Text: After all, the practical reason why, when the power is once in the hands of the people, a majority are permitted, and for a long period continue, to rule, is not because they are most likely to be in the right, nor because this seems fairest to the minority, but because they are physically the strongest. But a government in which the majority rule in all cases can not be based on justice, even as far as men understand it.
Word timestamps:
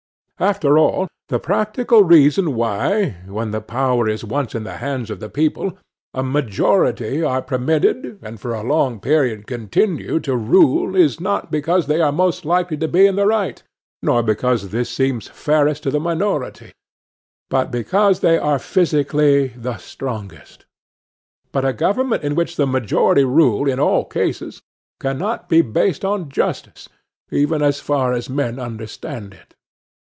After 0.39 0.75
all, 0.75 1.07
the 1.29 1.37
practical 1.37 2.03
reason 2.03 2.55
why, 2.55 3.17
when 3.27 3.51
the 3.51 3.61
power 3.61 4.09
is 4.09 4.25
once 4.25 4.55
in 4.55 4.63
the 4.63 4.77
hands 4.77 5.11
of 5.11 5.19
the 5.19 5.29
people, 5.29 5.77
a 6.15 6.23
majority 6.23 7.21
are 7.21 7.43
permitted, 7.43 8.17
and 8.23 8.39
for 8.41 8.55
a 8.55 8.63
long 8.63 8.99
period 8.99 9.45
continue, 9.45 10.19
to 10.21 10.35
rule, 10.35 10.95
is 10.95 11.19
not 11.19 11.51
because 11.51 11.85
they 11.85 12.01
are 12.01 12.11
most 12.11 12.43
likely 12.43 12.75
to 12.77 12.87
be 12.87 13.05
in 13.05 13.17
the 13.17 13.27
right, 13.27 13.61
nor 14.01 14.23
because 14.23 14.69
this 14.69 14.89
seems 14.89 15.27
fairest 15.27 15.83
to 15.83 15.91
the 15.91 15.99
minority, 15.99 16.73
but 17.51 17.69
because 17.69 18.21
they 18.21 18.39
are 18.39 18.57
physically 18.57 19.49
the 19.49 19.77
strongest. 19.77 20.65
But 21.51 21.65
a 21.65 21.71
government 21.73 22.23
in 22.23 22.33
which 22.33 22.55
the 22.55 22.65
majority 22.65 23.25
rule 23.25 23.69
in 23.69 23.79
all 23.79 24.05
cases 24.05 24.63
can 24.99 25.19
not 25.19 25.49
be 25.49 25.61
based 25.61 26.03
on 26.03 26.29
justice, 26.29 26.89
even 27.29 27.61
as 27.61 27.79
far 27.79 28.11
as 28.11 28.27
men 28.27 28.57
understand 28.57 29.35
it. 29.35 29.53